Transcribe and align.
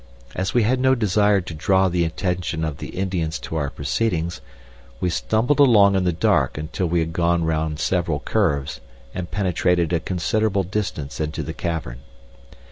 As 0.33 0.51
we 0.55 0.63
had 0.63 0.79
no 0.79 0.95
desire 0.95 1.41
to 1.41 1.53
draw 1.53 1.87
the 1.87 2.03
attention 2.05 2.65
of 2.65 2.79
the 2.79 2.87
Indians 2.87 3.37
to 3.41 3.55
our 3.55 3.69
proceedings, 3.69 4.41
we 4.99 5.11
stumbled 5.11 5.59
along 5.59 5.95
in 5.95 6.05
the 6.05 6.11
dark 6.11 6.57
until 6.57 6.87
we 6.87 7.01
had 7.01 7.13
gone 7.13 7.43
round 7.43 7.79
several 7.79 8.19
curves 8.19 8.81
and 9.13 9.29
penetrated 9.29 9.93
a 9.93 9.99
considerable 9.99 10.63
distance 10.63 11.19
into 11.19 11.43
the 11.43 11.53
cavern. 11.53 11.99